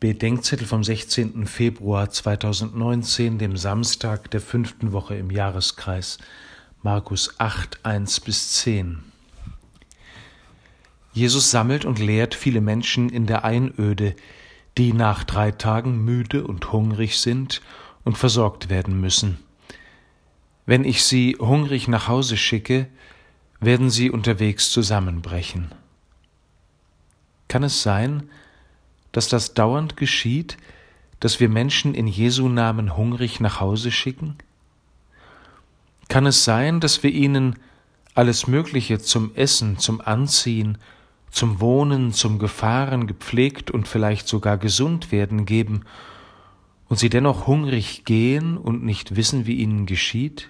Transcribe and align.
Bedenkzettel 0.00 0.64
vom 0.64 0.84
16. 0.84 1.44
Februar 1.48 2.08
2019, 2.08 3.38
dem 3.38 3.56
Samstag 3.56 4.30
der 4.30 4.40
fünften 4.40 4.92
Woche 4.92 5.16
im 5.16 5.32
Jahreskreis, 5.32 6.18
Markus 6.84 7.34
8, 7.38 7.84
1 7.84 8.20
bis 8.20 8.52
10. 8.52 9.02
Jesus 11.12 11.50
sammelt 11.50 11.84
und 11.84 11.98
lehrt 11.98 12.36
viele 12.36 12.60
Menschen 12.60 13.08
in 13.08 13.26
der 13.26 13.44
Einöde, 13.44 14.14
die 14.76 14.92
nach 14.92 15.24
drei 15.24 15.50
Tagen 15.50 16.04
müde 16.04 16.46
und 16.46 16.70
hungrig 16.70 17.18
sind 17.18 17.60
und 18.04 18.16
versorgt 18.16 18.70
werden 18.70 19.00
müssen. 19.00 19.38
Wenn 20.64 20.84
ich 20.84 21.02
sie 21.02 21.36
hungrig 21.40 21.88
nach 21.88 22.06
Hause 22.06 22.36
schicke, 22.36 22.86
werden 23.58 23.90
sie 23.90 24.12
unterwegs 24.12 24.70
zusammenbrechen. 24.70 25.72
Kann 27.48 27.64
es 27.64 27.82
sein, 27.82 28.22
dass 28.22 28.38
das 29.12 29.54
dauernd 29.54 29.96
geschieht, 29.96 30.56
dass 31.20 31.40
wir 31.40 31.48
Menschen 31.48 31.94
in 31.94 32.06
Jesu 32.06 32.48
Namen 32.48 32.96
hungrig 32.96 33.40
nach 33.40 33.60
Hause 33.60 33.90
schicken? 33.90 34.36
Kann 36.08 36.26
es 36.26 36.44
sein, 36.44 36.80
dass 36.80 37.02
wir 37.02 37.10
ihnen 37.10 37.56
alles 38.14 38.46
Mögliche 38.46 38.98
zum 38.98 39.34
Essen, 39.34 39.78
zum 39.78 40.00
Anziehen, 40.00 40.78
zum 41.30 41.60
Wohnen, 41.60 42.12
zum 42.12 42.38
Gefahren 42.38 43.06
gepflegt 43.06 43.70
und 43.70 43.86
vielleicht 43.86 44.28
sogar 44.28 44.58
gesund 44.58 45.12
werden 45.12 45.44
geben, 45.46 45.84
und 46.88 46.98
sie 46.98 47.10
dennoch 47.10 47.46
hungrig 47.46 48.04
gehen 48.06 48.56
und 48.56 48.82
nicht 48.82 49.14
wissen, 49.14 49.46
wie 49.46 49.56
ihnen 49.56 49.84
geschieht? 49.84 50.48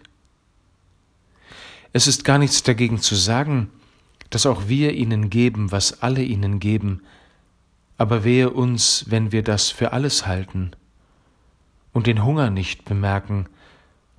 Es 1.92 2.06
ist 2.06 2.24
gar 2.24 2.38
nichts 2.38 2.62
dagegen 2.62 3.00
zu 3.00 3.16
sagen, 3.16 3.70
dass 4.30 4.46
auch 4.46 4.68
wir 4.68 4.92
ihnen 4.94 5.30
geben, 5.30 5.72
was 5.72 6.02
alle 6.02 6.22
ihnen 6.22 6.60
geben, 6.60 7.02
aber 7.98 8.22
wehe 8.22 8.50
uns, 8.50 9.06
wenn 9.08 9.32
wir 9.32 9.42
das 9.42 9.70
für 9.70 9.92
alles 9.92 10.26
halten 10.26 10.70
und 11.92 12.06
den 12.06 12.24
Hunger 12.24 12.48
nicht 12.48 12.84
bemerken, 12.84 13.48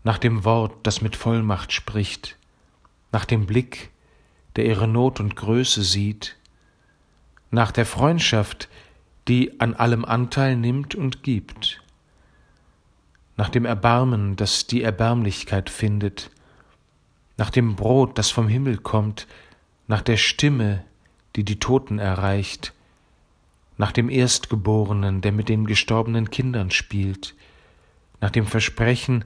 nach 0.03 0.17
dem 0.17 0.43
Wort, 0.43 0.75
das 0.83 1.01
mit 1.01 1.15
Vollmacht 1.15 1.71
spricht, 1.71 2.37
nach 3.11 3.25
dem 3.25 3.45
Blick, 3.45 3.89
der 4.55 4.65
ihre 4.65 4.87
Not 4.87 5.19
und 5.19 5.35
Größe 5.35 5.81
sieht, 5.83 6.35
nach 7.51 7.71
der 7.71 7.85
Freundschaft, 7.85 8.67
die 9.27 9.59
an 9.61 9.73
allem 9.73 10.03
Anteil 10.05 10.55
nimmt 10.55 10.93
und 10.93 11.23
gibt, 11.23 11.81
nach 13.37 13.49
dem 13.49 13.63
Erbarmen, 13.63 14.35
das 14.35 14.67
die 14.67 14.83
Erbärmlichkeit 14.83 15.69
findet, 15.69 16.29
nach 17.37 17.49
dem 17.49 17.77
Brot, 17.77 18.17
das 18.17 18.29
vom 18.29 18.49
Himmel 18.49 18.77
kommt, 18.77 19.27
nach 19.87 20.01
der 20.01 20.17
Stimme, 20.17 20.83
die 21.37 21.45
die 21.45 21.59
Toten 21.59 21.99
erreicht, 21.99 22.73
nach 23.79 23.93
dem 23.93 24.09
Erstgeborenen, 24.09 25.21
der 25.21 25.31
mit 25.31 25.47
den 25.47 25.65
gestorbenen 25.65 26.29
Kindern 26.29 26.69
spielt, 26.69 27.33
nach 28.19 28.29
dem 28.29 28.45
Versprechen, 28.45 29.23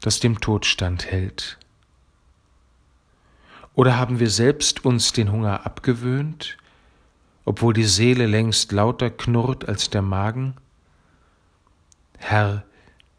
das 0.00 0.18
dem 0.18 0.40
Tod 0.40 0.66
standhält? 0.66 1.58
Oder 3.74 3.96
haben 3.96 4.18
wir 4.18 4.30
selbst 4.30 4.84
uns 4.84 5.12
den 5.12 5.30
Hunger 5.30 5.64
abgewöhnt, 5.64 6.58
obwohl 7.44 7.72
die 7.72 7.84
Seele 7.84 8.26
längst 8.26 8.72
lauter 8.72 9.10
knurrt 9.10 9.68
als 9.68 9.88
der 9.90 10.02
Magen? 10.02 10.54
Herr, 12.18 12.64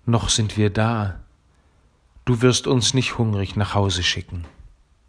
noch 0.05 0.27
sind 0.27 0.57
wir 0.57 0.69
da, 0.69 1.21
du 2.25 2.41
wirst 2.41 2.67
uns 2.67 2.93
nicht 2.93 3.17
hungrig 3.17 3.55
nach 3.55 3.75
Hause 3.75 4.03
schicken. 4.03 4.43